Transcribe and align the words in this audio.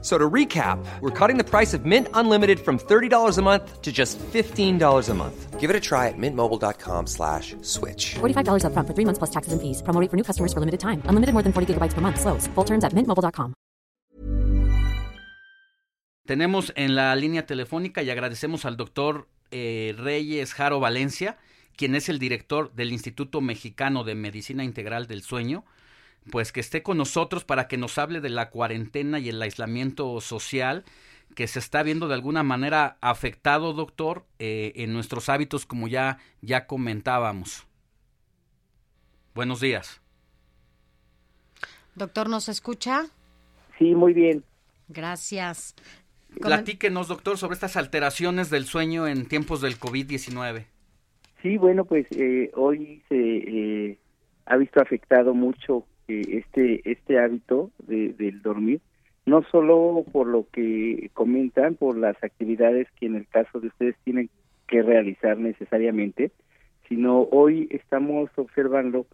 So 0.00 0.16
to 0.16 0.30
recap, 0.30 0.78
we're 1.00 1.10
cutting 1.10 1.38
the 1.38 1.44
price 1.44 1.74
of 1.74 1.84
Mint 1.84 2.06
Unlimited 2.14 2.60
from 2.60 2.78
$30 2.78 3.36
a 3.36 3.42
month 3.42 3.82
to 3.82 3.90
just 3.90 4.16
$15 4.32 5.08
a 5.08 5.14
month. 5.14 5.58
Give 5.58 5.70
it 5.70 5.74
a 5.74 5.80
try 5.80 6.06
at 6.06 6.14
mintmobile.com 6.16 7.08
slash 7.08 7.56
switch. 7.62 8.14
$45 8.20 8.62
upfront 8.62 8.86
for 8.86 8.94
three 8.94 9.04
months 9.04 9.18
plus 9.18 9.30
taxes 9.30 9.52
and 9.52 9.60
fees. 9.60 9.82
Promo 9.82 10.00
rate 10.00 10.08
for 10.08 10.16
new 10.16 10.22
customers 10.22 10.52
for 10.52 10.60
limited 10.60 10.78
time. 10.78 11.02
Unlimited 11.08 11.34
more 11.34 11.42
than 11.42 11.52
40 11.52 11.74
gigabytes 11.74 11.94
per 11.94 12.00
month. 12.00 12.20
Slows. 12.20 12.46
Full 12.54 12.64
terms 12.64 12.84
at 12.84 12.94
mintmobile.com. 12.94 13.54
Tenemos 16.28 16.74
en 16.76 16.94
la 16.94 17.16
línea 17.16 17.46
telefónica 17.46 18.02
y 18.02 18.10
agradecemos 18.10 18.66
al 18.66 18.76
doctor 18.76 19.28
eh, 19.50 19.94
Reyes 19.96 20.52
Jaro 20.52 20.78
Valencia, 20.78 21.38
quien 21.74 21.94
es 21.94 22.10
el 22.10 22.18
director 22.18 22.70
del 22.74 22.92
Instituto 22.92 23.40
Mexicano 23.40 24.04
de 24.04 24.14
Medicina 24.14 24.62
Integral 24.62 25.06
del 25.06 25.22
Sueño, 25.22 25.64
pues 26.30 26.52
que 26.52 26.60
esté 26.60 26.82
con 26.82 26.98
nosotros 26.98 27.44
para 27.44 27.68
que 27.68 27.76
nos 27.76 27.98
hable 27.98 28.20
de 28.20 28.30
la 28.30 28.50
cuarentena 28.50 29.18
y 29.18 29.28
el 29.28 29.40
aislamiento 29.40 30.20
social 30.20 30.84
que 31.34 31.46
se 31.46 31.58
está 31.58 31.82
viendo 31.82 32.08
de 32.08 32.14
alguna 32.14 32.42
manera 32.42 32.96
afectado, 33.00 33.72
doctor, 33.72 34.24
eh, 34.38 34.72
en 34.76 34.92
nuestros 34.92 35.28
hábitos, 35.28 35.66
como 35.66 35.86
ya, 35.86 36.18
ya 36.40 36.66
comentábamos. 36.66 37.66
Buenos 39.34 39.60
días. 39.60 40.00
Doctor, 41.94 42.28
¿nos 42.28 42.48
escucha? 42.48 43.06
Sí, 43.78 43.94
muy 43.94 44.14
bien. 44.14 44.42
Gracias. 44.88 45.74
Platíquenos, 46.40 47.08
doctor, 47.08 47.38
sobre 47.38 47.54
estas 47.54 47.76
alteraciones 47.76 48.50
del 48.50 48.64
sueño 48.64 49.06
en 49.06 49.26
tiempos 49.26 49.60
del 49.60 49.78
COVID-19. 49.78 50.66
Sí, 51.42 51.56
bueno, 51.56 51.84
pues 51.84 52.06
eh, 52.12 52.50
hoy 52.54 53.02
se 53.08 53.16
eh, 53.16 53.98
ha 54.46 54.56
visto 54.56 54.80
afectado 54.80 55.34
mucho 55.34 55.86
este 56.08 56.90
este 56.90 57.18
hábito 57.18 57.70
de, 57.86 58.14
del 58.14 58.42
dormir, 58.42 58.80
no 59.26 59.42
solo 59.50 60.04
por 60.10 60.26
lo 60.26 60.46
que 60.50 61.10
comentan, 61.14 61.74
por 61.74 61.96
las 61.96 62.16
actividades 62.24 62.88
que 62.98 63.06
en 63.06 63.16
el 63.16 63.26
caso 63.26 63.60
de 63.60 63.68
ustedes 63.68 63.96
tienen 64.04 64.30
que 64.66 64.82
realizar 64.82 65.38
necesariamente, 65.38 66.30
sino 66.88 67.22
hoy 67.30 67.68
estamos 67.70 68.30
observando 68.36 69.06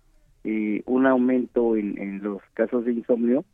eh, 0.45 0.83
un 0.87 1.07
aumento 1.07 1.77
en, 1.77 1.99
en 1.99 2.23
los 2.23 2.41
casos 2.55 2.85
de 2.85 2.93
insomnio, 2.93 3.45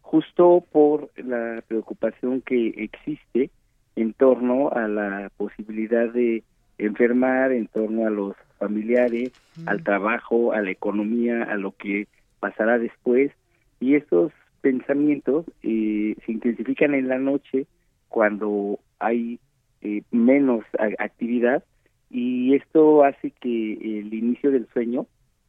justo 0.00 0.64
por 0.72 1.10
la 1.16 1.62
preocupación 1.68 2.40
que 2.40 2.68
existe 2.68 3.50
en 3.96 4.12
torno 4.14 4.70
a 4.70 4.88
la 4.88 5.30
posibilidad 5.36 6.08
de 6.08 6.42
enfermar, 6.78 7.52
en 7.52 7.66
torno 7.66 8.06
a 8.06 8.10
los 8.10 8.34
familiares, 8.58 9.32
al 9.66 9.82
trabajo, 9.82 10.52
a 10.52 10.62
la 10.62 10.70
economía, 10.70 11.42
a 11.44 11.56
lo 11.56 11.72
que 11.72 12.06
pasará 12.40 12.78
después 12.78 13.32
y 13.80 13.94
estos 13.94 14.32
pensamientos 14.60 15.46
eh, 15.62 16.16
se 16.24 16.32
intensifican 16.32 16.94
en 16.94 17.08
la 17.08 17.18
noche 17.18 17.66
cuando 18.08 18.80
hay 18.98 19.38
eh, 19.82 20.02
menos 20.10 20.64
actividad 20.98 21.62
y 22.10 22.54
esto 22.54 23.04
hace 23.04 23.30
que 23.30 23.72
el 24.00 24.12
inicio 24.12 24.50
del 24.50 24.66
sueño 24.72 25.06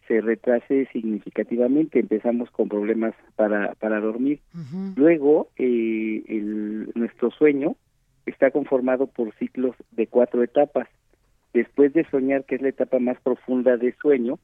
se 0.08 0.22
retrase 0.22 0.88
significativamente. 0.92 2.00
Empezamos 2.00 2.50
con 2.52 2.68
problemas 2.68 3.14
para 3.36 3.76
para 3.76 4.02
dormir. 4.02 4.40
Luego 4.96 5.50
eh, 5.58 6.24
el, 6.28 6.92
nuestro 6.96 7.32
sueño 7.32 7.76
está 8.26 8.52
conformado 8.52 9.08
por 9.08 9.34
ciclos 9.36 9.76
de 9.92 10.08
cuatro 10.08 10.44
etapas. 10.44 10.88
Después 11.54 11.94
de 11.94 12.06
soñar 12.10 12.44
que 12.46 12.56
es 12.56 12.62
la 12.62 12.70
etapa 12.70 13.00
más 13.00 13.20
profunda 13.22 13.78
de 13.78 13.94
sueño 14.02 14.40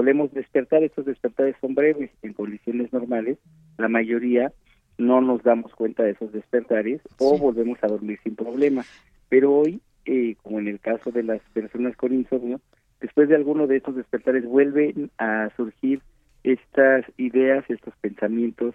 solemos 0.00 0.32
despertar, 0.32 0.82
estos 0.82 1.04
despertares 1.04 1.56
son 1.60 1.74
breves 1.74 2.10
en 2.22 2.32
condiciones 2.32 2.90
normales, 2.90 3.36
la 3.76 3.88
mayoría 3.88 4.50
no 4.96 5.20
nos 5.20 5.42
damos 5.42 5.74
cuenta 5.74 6.02
de 6.02 6.12
esos 6.12 6.32
despertares 6.32 7.02
o 7.18 7.36
volvemos 7.36 7.78
a 7.82 7.88
dormir 7.88 8.18
sin 8.24 8.34
problema. 8.34 8.82
Pero 9.28 9.52
hoy, 9.52 9.82
eh, 10.06 10.36
como 10.42 10.58
en 10.58 10.68
el 10.68 10.80
caso 10.80 11.10
de 11.10 11.22
las 11.22 11.42
personas 11.52 11.94
con 11.98 12.14
insomnio, 12.14 12.62
después 13.02 13.28
de 13.28 13.36
alguno 13.36 13.66
de 13.66 13.76
estos 13.76 13.94
despertares 13.94 14.46
vuelven 14.46 15.10
a 15.18 15.50
surgir 15.54 16.00
estas 16.44 17.04
ideas, 17.18 17.62
estos 17.68 17.92
pensamientos 18.00 18.74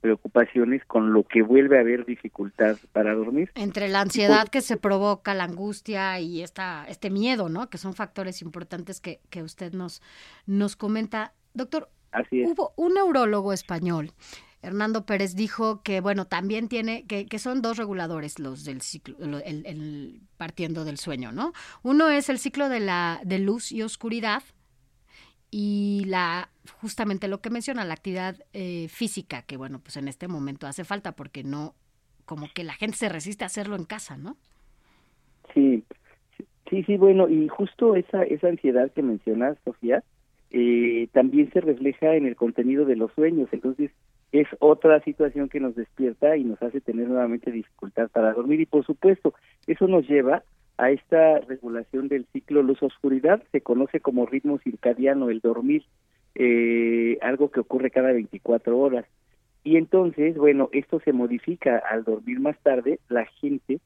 preocupaciones 0.00 0.84
con 0.86 1.12
lo 1.12 1.24
que 1.24 1.42
vuelve 1.42 1.78
a 1.78 1.80
haber 1.80 2.04
dificultad 2.04 2.76
para 2.92 3.14
dormir. 3.14 3.50
Entre 3.54 3.88
la 3.88 4.00
ansiedad 4.00 4.48
que 4.48 4.60
se 4.60 4.76
provoca, 4.76 5.34
la 5.34 5.44
angustia 5.44 6.20
y 6.20 6.42
esta, 6.42 6.86
este 6.88 7.10
miedo, 7.10 7.48
¿no? 7.48 7.68
Que 7.70 7.78
son 7.78 7.94
factores 7.94 8.42
importantes 8.42 9.00
que, 9.00 9.20
que 9.30 9.42
usted 9.42 9.72
nos, 9.72 10.02
nos 10.46 10.76
comenta. 10.76 11.32
Doctor, 11.54 11.88
hubo 12.44 12.72
un 12.76 12.94
neurólogo 12.94 13.52
español, 13.52 14.12
Hernando 14.62 15.06
Pérez, 15.06 15.36
dijo 15.36 15.82
que, 15.82 16.00
bueno, 16.00 16.26
también 16.26 16.68
tiene, 16.68 17.06
que, 17.06 17.26
que 17.26 17.38
son 17.38 17.62
dos 17.62 17.76
reguladores 17.76 18.38
los 18.38 18.64
del 18.64 18.80
ciclo, 18.80 19.16
el, 19.44 20.20
partiendo 20.36 20.84
del 20.84 20.98
sueño, 20.98 21.30
¿no? 21.30 21.52
Uno 21.82 22.08
es 22.08 22.28
el 22.28 22.38
ciclo 22.38 22.68
de 22.68 22.80
la 22.80 23.20
de 23.24 23.38
luz 23.38 23.70
y 23.70 23.82
oscuridad, 23.82 24.42
y 25.58 26.04
la 26.04 26.50
justamente 26.82 27.28
lo 27.28 27.40
que 27.40 27.48
menciona 27.48 27.86
la 27.86 27.94
actividad 27.94 28.36
eh, 28.52 28.88
física 28.88 29.40
que 29.40 29.56
bueno 29.56 29.78
pues 29.78 29.96
en 29.96 30.06
este 30.06 30.28
momento 30.28 30.66
hace 30.66 30.84
falta 30.84 31.12
porque 31.12 31.44
no 31.44 31.72
como 32.26 32.48
que 32.54 32.62
la 32.62 32.74
gente 32.74 32.98
se 32.98 33.08
resiste 33.08 33.42
a 33.42 33.46
hacerlo 33.46 33.74
en 33.74 33.86
casa 33.86 34.18
no 34.18 34.36
sí 35.54 35.82
sí 36.68 36.82
sí 36.82 36.98
bueno 36.98 37.30
y 37.30 37.48
justo 37.48 37.96
esa 37.96 38.22
esa 38.24 38.48
ansiedad 38.48 38.92
que 38.92 39.00
mencionas 39.00 39.56
Sofía 39.64 40.02
eh, 40.50 41.08
también 41.12 41.50
se 41.54 41.62
refleja 41.62 42.16
en 42.16 42.26
el 42.26 42.36
contenido 42.36 42.84
de 42.84 42.96
los 42.96 43.10
sueños 43.14 43.48
entonces 43.50 43.90
es 44.32 44.48
otra 44.58 45.00
situación 45.04 45.48
que 45.48 45.60
nos 45.60 45.74
despierta 45.74 46.36
y 46.36 46.44
nos 46.44 46.60
hace 46.60 46.82
tener 46.82 47.08
nuevamente 47.08 47.50
dificultad 47.50 48.10
para 48.10 48.34
dormir 48.34 48.60
y 48.60 48.66
por 48.66 48.84
supuesto 48.84 49.32
eso 49.66 49.88
nos 49.88 50.06
lleva 50.06 50.42
a 50.78 50.90
esta 50.90 51.40
regulación 51.40 52.08
del 52.08 52.26
ciclo 52.32 52.62
luz-oscuridad, 52.62 53.42
se 53.52 53.60
conoce 53.60 54.00
como 54.00 54.26
ritmo 54.26 54.58
circadiano, 54.58 55.30
el 55.30 55.40
dormir, 55.40 55.84
eh, 56.34 57.18
algo 57.22 57.50
que 57.50 57.60
ocurre 57.60 57.90
cada 57.90 58.12
24 58.12 58.78
horas. 58.78 59.06
Y 59.64 59.76
entonces, 59.76 60.36
bueno, 60.36 60.68
esto 60.72 61.00
se 61.00 61.12
modifica 61.12 61.78
al 61.78 62.04
dormir 62.04 62.40
más 62.40 62.58
tarde, 62.62 63.00
la 63.08 63.26
gente 63.26 63.80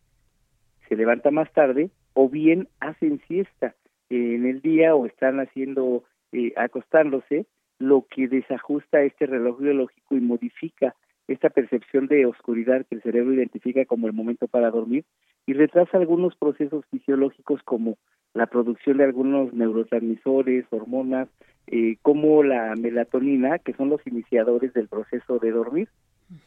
se 0.89 0.97
levanta 0.97 1.31
más 1.31 1.51
tarde 1.53 1.91
o 2.15 2.29
bien 2.29 2.69
hacen 2.81 3.21
siesta 3.29 3.75
en 4.11 4.45
el 4.45 4.61
día 4.61 4.95
o 4.95 5.07
están 5.07 5.39
haciendo, 5.39 6.03
eh, 6.33 6.53
acostándose, 6.57 7.47
lo 7.79 8.07
que 8.11 8.29
desajusta 8.29 9.03
este 9.03 9.27
reloj 9.27 9.59
biológico 9.61 10.17
y 10.17 10.21
modifica 10.21 10.95
esta 11.33 11.49
percepción 11.49 12.09
de 12.09 12.27
oscuridad 12.27 12.85
que 12.87 12.97
el 12.97 13.03
cerebro 13.03 13.33
identifica 13.33 13.85
como 13.85 14.09
el 14.09 14.13
momento 14.13 14.49
para 14.49 14.71
dormir 14.71 15.05
y 15.47 15.53
retrasa 15.53 15.97
algunos 15.97 16.35
procesos 16.35 16.85
fisiológicos 16.91 17.63
como 17.63 17.99
la 18.35 18.47
producción 18.47 18.99
de 18.99 19.05
algunos 19.05 19.53
neurotransmisores, 19.53 20.65
hormonas, 20.71 21.29
eh, 21.69 21.97
como 22.03 22.43
la 22.43 22.75
melatonina, 22.75 23.61
que 23.61 23.75
son 23.75 23.91
los 23.91 24.05
iniciadores 24.09 24.73
del 24.75 24.89
proceso 24.89 25.39
de 25.39 25.53
dormir. 25.53 25.89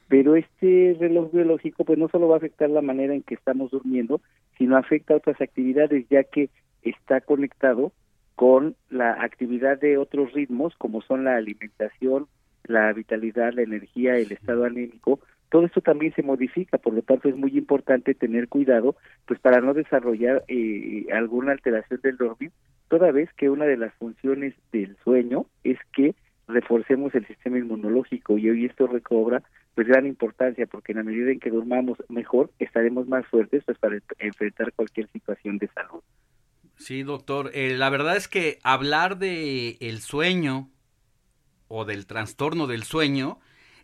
Pero 0.09 0.35
este 0.35 0.97
reloj 0.99 1.31
biológico 1.31 1.85
pues 1.85 1.97
no 1.97 2.09
solo 2.09 2.27
va 2.27 2.35
a 2.35 2.37
afectar 2.37 2.69
la 2.69 2.81
manera 2.81 3.13
en 3.13 3.23
que 3.23 3.35
estamos 3.35 3.71
durmiendo, 3.71 4.19
sino 4.57 4.75
afecta 4.75 5.15
otras 5.15 5.39
actividades, 5.39 6.05
ya 6.09 6.25
que 6.25 6.49
está 6.81 7.21
conectado 7.21 7.93
con 8.35 8.75
la 8.89 9.13
actividad 9.23 9.79
de 9.79 9.97
otros 9.97 10.33
ritmos, 10.33 10.75
como 10.75 11.01
son 11.01 11.23
la 11.23 11.37
alimentación, 11.37 12.27
la 12.65 12.91
vitalidad, 12.93 13.53
la 13.53 13.61
energía, 13.61 14.17
el 14.17 14.31
estado 14.31 14.65
anímico, 14.65 15.19
todo 15.49 15.65
esto 15.65 15.81
también 15.81 16.13
se 16.15 16.23
modifica, 16.23 16.79
por 16.79 16.93
lo 16.93 17.03
tanto 17.03 17.29
es 17.29 17.35
muy 17.35 17.55
importante 17.55 18.15
tener 18.15 18.47
cuidado, 18.47 18.95
pues 19.27 19.39
para 19.39 19.61
no 19.61 19.75
desarrollar 19.75 20.43
eh, 20.47 21.05
alguna 21.13 21.51
alteración 21.51 21.99
del 22.01 22.17
dormir, 22.17 22.51
toda 22.87 23.11
vez 23.11 23.29
que 23.37 23.51
una 23.51 23.65
de 23.65 23.77
las 23.77 23.93
funciones 23.95 24.55
del 24.71 24.97
sueño 25.03 25.45
es 25.63 25.77
que 25.95 26.15
reforcemos 26.47 27.13
el 27.15 27.27
sistema 27.27 27.59
inmunológico 27.59 28.37
y 28.37 28.49
hoy 28.49 28.65
esto 28.65 28.87
recobra 28.87 29.43
pues 29.75 29.87
gran 29.87 30.05
importancia 30.05 30.65
porque 30.65 30.91
en 30.91 30.97
la 30.97 31.03
medida 31.03 31.31
en 31.31 31.39
que 31.39 31.49
durmamos 31.49 31.97
mejor 32.09 32.49
estaremos 32.59 33.07
más 33.07 33.25
fuertes 33.27 33.63
pues 33.63 33.77
para 33.77 33.97
enfrentar 34.19 34.73
cualquier 34.73 35.07
situación 35.09 35.57
de 35.57 35.67
salud. 35.67 36.01
Sí, 36.77 37.03
doctor, 37.03 37.51
eh, 37.53 37.77
la 37.77 37.89
verdad 37.89 38.17
es 38.17 38.27
que 38.27 38.57
hablar 38.63 39.17
de 39.17 39.77
el 39.79 39.99
sueño 39.99 40.69
o 41.67 41.85
del 41.85 42.05
trastorno 42.05 42.67
del 42.67 42.83
sueño 42.83 43.39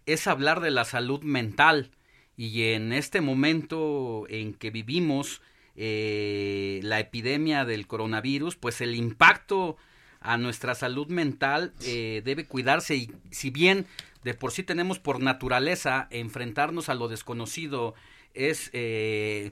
es 0.05 0.27
hablar 0.27 0.59
de 0.59 0.71
la 0.71 0.85
salud 0.85 1.21
mental. 1.23 1.91
Y 2.37 2.71
en 2.71 2.93
este 2.93 3.21
momento 3.21 4.25
en 4.29 4.53
que 4.53 4.71
vivimos 4.71 5.41
eh, 5.75 6.79
la 6.83 6.99
epidemia 6.99 7.65
del 7.65 7.87
coronavirus, 7.87 8.55
pues 8.55 8.81
el 8.81 8.95
impacto 8.95 9.77
a 10.21 10.37
nuestra 10.37 10.75
salud 10.75 11.07
mental 11.07 11.73
eh, 11.83 12.21
debe 12.23 12.45
cuidarse. 12.45 12.95
Y 12.95 13.11
si 13.31 13.49
bien 13.49 13.85
de 14.23 14.33
por 14.33 14.51
sí 14.51 14.63
tenemos 14.63 14.99
por 14.99 15.21
naturaleza 15.21 16.07
enfrentarnos 16.11 16.89
a 16.89 16.95
lo 16.95 17.07
desconocido, 17.07 17.93
es 18.33 18.69
eh, 18.73 19.51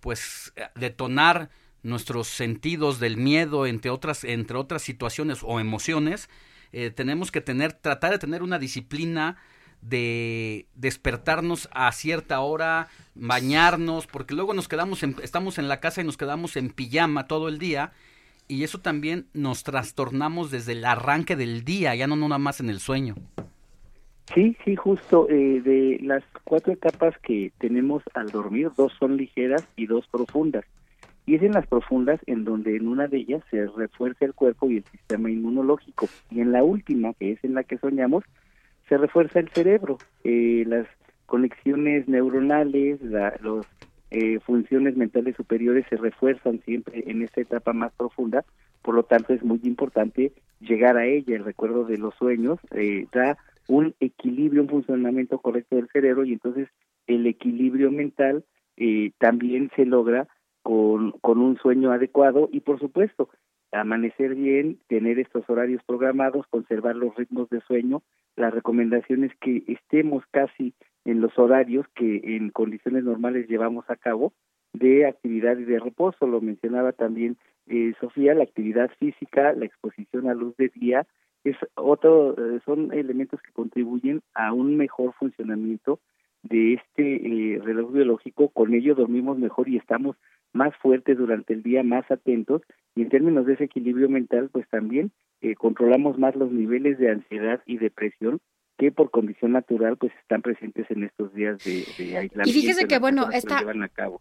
pues 0.00 0.52
detonar 0.74 1.50
nuestros 1.82 2.28
sentidos 2.28 2.98
del 2.98 3.16
miedo 3.16 3.66
entre 3.66 3.90
otras 3.90 4.24
entre 4.24 4.56
otras 4.56 4.82
situaciones 4.82 5.38
o 5.42 5.60
emociones 5.60 6.28
eh, 6.72 6.90
tenemos 6.90 7.30
que 7.30 7.40
tener 7.40 7.72
tratar 7.72 8.12
de 8.12 8.18
tener 8.18 8.42
una 8.42 8.58
disciplina 8.58 9.36
de 9.80 10.66
despertarnos 10.74 11.68
a 11.72 11.90
cierta 11.92 12.40
hora 12.40 12.88
bañarnos 13.14 14.06
porque 14.06 14.34
luego 14.34 14.54
nos 14.54 14.68
quedamos 14.68 15.02
estamos 15.02 15.58
en 15.58 15.68
la 15.68 15.80
casa 15.80 16.00
y 16.00 16.04
nos 16.04 16.16
quedamos 16.16 16.56
en 16.56 16.70
pijama 16.70 17.26
todo 17.26 17.48
el 17.48 17.58
día 17.58 17.92
y 18.48 18.64
eso 18.64 18.80
también 18.80 19.26
nos 19.34 19.62
trastornamos 19.62 20.50
desde 20.50 20.72
el 20.72 20.84
arranque 20.84 21.36
del 21.36 21.64
día 21.64 21.94
ya 21.94 22.06
no 22.06 22.16
nada 22.16 22.38
más 22.38 22.60
en 22.60 22.70
el 22.70 22.80
sueño 22.80 23.14
Sí, 24.34 24.56
sí, 24.64 24.76
justo. 24.76 25.28
Eh, 25.30 25.60
de 25.62 25.98
las 26.02 26.22
cuatro 26.44 26.72
etapas 26.72 27.16
que 27.18 27.50
tenemos 27.58 28.02
al 28.14 28.28
dormir, 28.28 28.70
dos 28.76 28.92
son 28.98 29.16
ligeras 29.16 29.66
y 29.76 29.86
dos 29.86 30.06
profundas. 30.08 30.64
Y 31.28 31.34
es 31.34 31.42
en 31.42 31.52
las 31.52 31.66
profundas 31.66 32.18
en 32.24 32.44
donde 32.44 32.74
en 32.74 32.88
una 32.88 33.06
de 33.06 33.18
ellas 33.18 33.42
se 33.50 33.66
refuerza 33.66 34.24
el 34.24 34.32
cuerpo 34.32 34.70
y 34.70 34.78
el 34.78 34.84
sistema 34.84 35.30
inmunológico. 35.30 36.08
Y 36.30 36.40
en 36.40 36.52
la 36.52 36.64
última, 36.64 37.12
que 37.12 37.32
es 37.32 37.44
en 37.44 37.52
la 37.52 37.64
que 37.64 37.76
soñamos, 37.76 38.24
se 38.88 38.96
refuerza 38.96 39.38
el 39.38 39.50
cerebro. 39.50 39.98
Eh, 40.24 40.64
las 40.66 40.86
conexiones 41.26 42.08
neuronales, 42.08 43.02
las 43.02 43.34
eh, 44.10 44.40
funciones 44.40 44.96
mentales 44.96 45.36
superiores 45.36 45.84
se 45.90 45.98
refuerzan 45.98 46.62
siempre 46.64 47.04
en 47.06 47.20
esta 47.20 47.42
etapa 47.42 47.74
más 47.74 47.92
profunda. 47.92 48.46
Por 48.80 48.94
lo 48.94 49.02
tanto, 49.02 49.34
es 49.34 49.42
muy 49.42 49.60
importante 49.64 50.32
llegar 50.60 50.96
a 50.96 51.04
ella. 51.04 51.36
El 51.36 51.44
recuerdo 51.44 51.84
de 51.84 51.98
los 51.98 52.14
sueños 52.14 52.58
eh, 52.70 53.06
da 53.12 53.36
un 53.66 53.94
equilibrio, 54.00 54.62
un 54.62 54.70
funcionamiento 54.70 55.40
correcto 55.40 55.76
del 55.76 55.88
cerebro 55.88 56.24
y 56.24 56.32
entonces 56.32 56.70
el 57.06 57.26
equilibrio 57.26 57.90
mental 57.90 58.46
eh, 58.78 59.10
también 59.18 59.70
se 59.76 59.84
logra 59.84 60.26
con, 60.68 61.12
con 61.22 61.38
un 61.38 61.56
sueño 61.56 61.92
adecuado 61.92 62.50
y 62.52 62.60
por 62.60 62.78
supuesto 62.78 63.30
amanecer 63.72 64.34
bien, 64.34 64.78
tener 64.86 65.18
estos 65.18 65.48
horarios 65.48 65.82
programados, 65.86 66.46
conservar 66.50 66.94
los 66.94 67.16
ritmos 67.16 67.48
de 67.48 67.62
sueño. 67.62 68.02
La 68.36 68.50
recomendación 68.50 69.24
es 69.24 69.32
que 69.40 69.62
estemos 69.66 70.24
casi 70.30 70.74
en 71.06 71.22
los 71.22 71.38
horarios 71.38 71.86
que 71.94 72.20
en 72.36 72.50
condiciones 72.50 73.02
normales 73.02 73.48
llevamos 73.48 73.88
a 73.88 73.96
cabo 73.96 74.34
de 74.74 75.06
actividad 75.06 75.56
y 75.56 75.64
de 75.64 75.80
reposo. 75.80 76.26
Lo 76.26 76.42
mencionaba 76.42 76.92
también 76.92 77.38
eh, 77.66 77.94
Sofía, 77.98 78.34
la 78.34 78.44
actividad 78.44 78.90
física, 78.98 79.54
la 79.54 79.64
exposición 79.64 80.28
a 80.28 80.34
luz 80.34 80.54
de 80.58 80.68
día, 80.68 81.06
es 81.44 81.56
otro, 81.76 82.34
eh, 82.36 82.60
son 82.66 82.92
elementos 82.92 83.40
que 83.40 83.52
contribuyen 83.52 84.20
a 84.34 84.52
un 84.52 84.76
mejor 84.76 85.14
funcionamiento 85.14 85.98
de 86.48 86.74
este 86.74 87.54
eh, 87.54 87.60
reloj 87.62 87.92
biológico, 87.92 88.48
con 88.48 88.74
ello 88.74 88.94
dormimos 88.94 89.38
mejor 89.38 89.68
y 89.68 89.76
estamos 89.76 90.16
más 90.52 90.74
fuertes 90.76 91.18
durante 91.18 91.52
el 91.52 91.62
día, 91.62 91.82
más 91.82 92.10
atentos 92.10 92.62
y 92.94 93.02
en 93.02 93.10
términos 93.10 93.46
de 93.46 93.54
ese 93.54 93.64
equilibrio 93.64 94.08
mental, 94.08 94.48
pues 94.50 94.68
también 94.68 95.12
eh, 95.40 95.54
controlamos 95.54 96.18
más 96.18 96.34
los 96.34 96.50
niveles 96.50 96.98
de 96.98 97.10
ansiedad 97.10 97.60
y 97.66 97.78
depresión 97.78 98.40
que 98.78 98.92
por 98.92 99.10
condición 99.10 99.52
natural 99.52 99.96
pues 99.96 100.12
están 100.22 100.40
presentes 100.40 100.88
en 100.90 101.02
estos 101.02 101.34
días 101.34 101.58
de, 101.64 101.84
aislamiento. 102.16 102.48
Y 102.48 102.52
fíjese 102.52 102.86
que 102.86 102.98
bueno, 103.00 103.28
esta, 103.32 103.60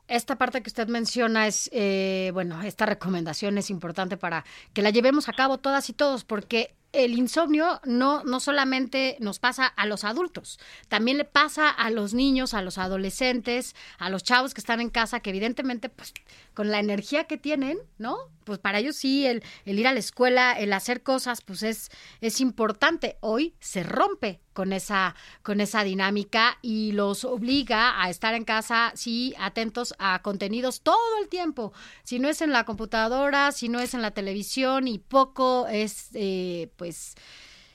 esta 0.08 0.36
parte 0.36 0.62
que 0.62 0.70
usted 0.70 0.88
menciona 0.88 1.46
es, 1.46 1.70
eh, 1.72 2.32
bueno, 2.34 2.62
esta 2.64 2.88
recomendación 2.88 3.60
es 3.60 3.70
importante 3.70 4.18
para 4.18 4.44
que 4.74 4.82
la 4.82 4.90
llevemos 4.90 5.30
a 5.30 5.34
cabo 5.34 5.60
todas 5.60 5.90
y 5.92 5.94
todos, 5.94 6.26
porque 6.26 6.72
el 6.94 7.18
insomnio 7.18 7.82
no, 7.86 8.24
no 8.24 8.40
solamente 8.40 9.18
nos 9.20 9.40
pasa 9.40 9.66
a 9.66 9.86
los 9.86 10.04
adultos, 10.04 10.60
también 10.88 11.18
le 11.18 11.26
pasa 11.26 11.70
a 11.70 11.90
los 11.90 12.14
niños, 12.14 12.54
a 12.54 12.62
los 12.62 12.78
adolescentes, 12.78 13.76
a 13.98 14.10
los 14.10 14.24
chavos 14.24 14.54
que 14.54 14.62
están 14.62 14.82
en 14.82 14.90
casa, 14.90 15.20
que 15.20 15.30
evidentemente, 15.30 15.90
pues, 15.90 16.14
con 16.54 16.72
la 16.72 16.80
energía 16.80 17.26
que 17.26 17.38
tienen, 17.38 17.78
¿no? 17.98 18.18
Pues 18.44 18.60
para 18.60 18.80
ellos 18.80 18.96
sí, 18.96 19.26
el, 19.26 19.44
el 19.66 19.78
ir 19.78 19.88
a 19.88 19.94
la 19.94 20.00
escuela, 20.00 20.54
el 20.54 20.72
hacer 20.74 21.04
cosas, 21.04 21.42
pues 21.42 21.64
es, 21.64 21.92
es 22.22 22.40
importante. 22.40 23.18
Hoy 23.20 23.54
se 23.60 23.84
rompe 23.84 24.40
con 24.54 24.74
esa, 24.74 25.16
con 25.44 25.62
esa 25.62 25.84
dinámica 25.84 26.58
y 26.64 26.94
los 26.94 27.26
obliga 27.26 28.02
a 28.02 28.10
estar 28.10 28.34
en 28.34 28.44
casa, 28.44 28.92
sí, 28.96 29.36
atentos 29.38 29.94
a 30.00 30.24
contenidos 30.24 30.82
todo 30.82 31.20
el 31.22 31.28
tiempo. 31.28 31.74
Si 32.04 32.18
no 32.18 32.28
es 32.28 32.42
en 32.42 32.52
la 32.52 32.64
computadora, 32.64 33.52
si 33.52 33.70
no 33.70 33.80
es 33.80 33.94
en 33.94 34.02
la 34.02 34.12
televisión 34.12 34.88
y 34.88 34.98
poco 34.98 35.68
es, 35.68 36.10
eh, 36.16 36.72
pues, 36.78 37.16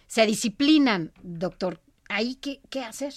se 0.07 0.27
disciplinan, 0.27 1.13
doctor. 1.23 1.81
¿Ahí 2.09 2.37
qué, 2.37 2.61
qué 2.71 2.81
hacer? 2.81 3.13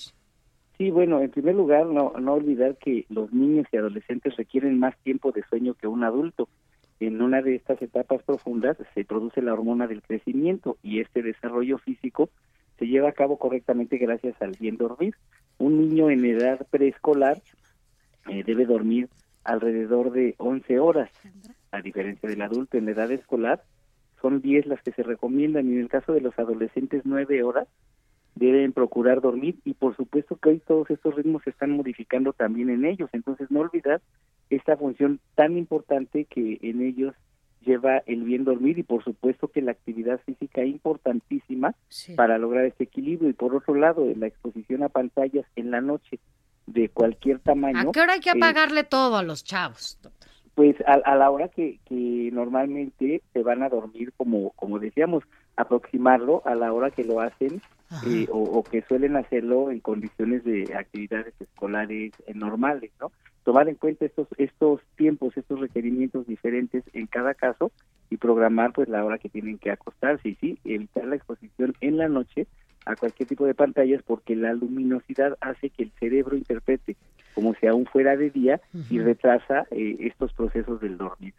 Sí, 0.78 0.90
bueno, 0.92 1.22
en 1.22 1.32
primer 1.32 1.56
lugar, 1.56 1.86
no, 1.86 2.14
no 2.20 2.34
olvidar 2.34 2.78
que 2.78 3.06
los 3.10 3.32
niños 3.32 3.66
y 3.72 3.78
adolescentes 3.78 4.36
requieren 4.36 4.78
más 4.80 4.98
tiempo 5.04 5.32
de 5.32 5.44
sueño 5.44 5.74
que 5.74 5.88
un 5.88 6.04
adulto. 6.04 6.50
En 7.00 7.22
una 7.22 7.42
de 7.42 7.56
estas 7.56 7.82
etapas 7.82 8.24
profundas 8.24 8.78
se 8.94 9.06
produce 9.06 9.42
la 9.42 9.54
hormona 9.54 9.88
del 9.88 10.02
crecimiento 10.02 10.78
y 10.82 11.00
este 11.00 11.22
desarrollo 11.22 11.78
físico 11.78 12.30
se 12.78 12.88
lleva 12.88 13.10
a 13.10 13.14
cabo 13.14 13.38
correctamente 13.38 13.98
gracias 13.98 14.42
al 14.42 14.52
bien 14.60 14.78
dormir. 14.78 15.16
Un 15.58 15.80
niño 15.80 16.10
en 16.10 16.26
edad 16.26 16.66
preescolar 16.70 17.42
eh, 18.30 18.44
debe 18.46 18.66
dormir 18.66 19.10
alrededor 19.44 20.12
de 20.12 20.36
11 20.38 20.80
horas, 20.80 21.10
a 21.72 21.82
diferencia 21.82 22.28
del 22.28 22.42
adulto 22.42 22.78
en 22.78 22.90
edad 22.90 23.12
escolar, 23.12 23.64
son 24.26 24.42
10 24.42 24.66
las 24.66 24.82
que 24.82 24.92
se 24.92 25.04
recomiendan 25.04 25.70
y 25.70 25.74
en 25.74 25.82
el 25.82 25.88
caso 25.88 26.12
de 26.12 26.20
los 26.20 26.38
adolescentes 26.40 27.04
9 27.06 27.44
horas 27.44 27.68
deben 28.34 28.74
procurar 28.74 29.22
dormir 29.22 29.60
y 29.64 29.76
por 29.76 29.96
supuesto 29.96 30.36
que 30.38 30.50
hoy 30.50 30.62
todos 30.66 30.90
estos 30.90 31.14
ritmos 31.14 31.44
se 31.44 31.52
están 31.52 31.70
modificando 31.70 32.34
también 32.34 32.72
en 32.72 32.86
ellos, 32.86 33.08
entonces 33.14 33.52
no 33.52 33.60
olvidar 33.60 34.02
esta 34.50 34.78
función 34.78 35.20
tan 35.36 35.60
importante 35.60 36.26
que 36.26 36.58
en 36.64 36.82
ellos 36.82 37.14
lleva 37.62 38.00
el 38.08 38.24
bien 38.24 38.46
dormir 38.46 38.80
y 38.80 38.84
por 38.84 39.04
supuesto 39.04 39.48
que 39.50 39.62
la 39.62 39.74
actividad 39.74 40.20
física 40.26 40.62
es 40.64 40.70
importantísima 40.70 41.76
para 42.16 42.40
lograr 42.40 42.66
este 42.66 42.86
equilibrio 42.86 43.30
y 43.30 43.34
por 43.34 43.56
otro 43.56 43.76
lado 43.76 44.12
la 44.18 44.26
exposición 44.26 44.82
a 44.82 44.90
pantallas 44.90 45.46
en 45.56 45.70
la 45.70 45.82
noche 45.82 46.20
de 46.66 46.90
cualquier 46.90 47.42
tamaño. 47.42 47.90
¿A 47.90 47.92
qué 47.92 48.02
hora 48.02 48.14
hay 48.14 48.22
que 48.22 48.30
eh, 48.30 48.38
apagarle 48.38 48.86
todo 48.86 49.18
a 49.18 49.24
los 49.24 49.44
chavos? 49.44 50.00
Pues 50.56 50.76
a, 50.88 51.16
la 51.16 51.30
hora 51.30 51.50
que, 51.50 51.80
que 51.86 52.30
normalmente 52.32 53.22
se 53.34 53.44
van 53.44 53.62
a 53.62 53.70
dormir, 53.70 54.14
como, 54.16 54.52
como 54.52 54.80
decíamos, 54.80 55.24
aproximarlo 55.58 56.42
a 56.46 56.56
la 56.56 56.72
hora 56.74 56.92
que 56.92 57.04
lo 57.04 57.22
hacen 57.22 57.62
eh, 58.08 58.28
o, 58.32 58.64
que 58.64 58.82
suelen 58.82 59.16
hacerlo 59.16 59.72
en 59.72 59.80
condiciones 59.80 60.44
de 60.44 60.74
actividades 60.76 61.34
escolares 61.40 62.14
eh, 62.26 62.34
normales, 62.34 62.92
¿no? 63.00 63.12
Tomar 63.44 63.70
en 63.70 63.76
cuenta 63.76 64.06
estos 64.06 64.28
estos 64.38 64.82
tiempos, 64.96 65.38
estos 65.38 65.60
requerimientos 65.60 66.26
diferentes 66.26 66.84
en 66.94 67.06
cada 67.06 67.36
caso 67.36 67.72
y 68.10 68.18
programar 68.18 68.74
pues 68.74 68.90
la 68.90 69.06
hora 69.06 69.20
que 69.20 69.30
tienen 69.30 69.60
que 69.60 69.72
acostarse 69.72 70.30
y 70.30 70.36
sí, 70.36 70.60
evitar 70.66 71.06
la 71.06 71.16
exposición 71.16 71.76
en 71.80 71.98
la 71.98 72.10
noche 72.10 72.48
a 72.86 72.96
cualquier 72.96 73.30
tipo 73.30 73.46
de 73.46 73.54
pantallas 73.54 74.02
porque 74.04 74.36
la 74.36 74.54
luminosidad 74.54 75.38
hace 75.42 75.70
que 75.70 75.84
el 75.84 75.92
cerebro 76.00 76.36
interprete 76.36 76.98
como 77.36 77.54
si 77.56 77.68
aún 77.68 77.86
fuera 77.86 78.16
de 78.16 78.32
día 78.32 78.62
y 78.90 79.00
retrasa 79.00 79.68
eh, 79.72 79.98
estos 80.00 80.34
procesos 80.34 80.82
del 80.82 80.98
dormir. 80.98 81.34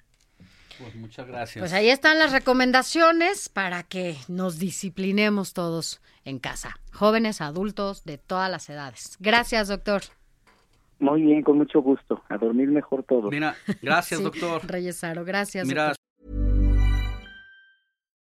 Pues 0.79 0.95
muchas 0.95 1.27
gracias. 1.27 1.63
Pues 1.63 1.73
ahí 1.73 1.89
están 1.89 2.19
las 2.19 2.33
recomendaciones 2.33 3.49
para 3.49 3.83
que 3.83 4.17
nos 4.29 4.59
disciplinemos 4.59 5.55
todos 5.55 6.03
en 6.25 6.39
casa, 6.39 6.79
jóvenes, 6.93 7.41
adultos, 7.41 8.05
de 8.05 8.19
todas 8.19 8.51
las 8.51 8.69
edades. 8.69 9.17
Gracias, 9.19 9.69
doctor. 9.69 10.03
Muy 10.99 11.23
bien, 11.23 11.43
con 11.43 11.59
mucho 11.59 11.81
gusto. 11.81 12.23
A 12.29 12.37
dormir 12.39 12.69
mejor 12.69 13.05
todo. 13.05 13.31
Mira, 13.31 13.57
gracias, 13.83 14.23
doctor. 14.23 14.63
Reyesaro, 14.67 15.25
gracias. 15.25 15.67
Mira. 15.67 15.95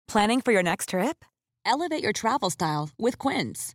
Planning 0.06 0.40
for 0.42 0.52
your 0.52 0.62
next 0.62 0.90
trip? 0.90 1.24
Elevate 1.66 2.02
your 2.02 2.12
travel 2.12 2.50
style 2.50 2.90
with 2.98 3.18
Quince. 3.18 3.74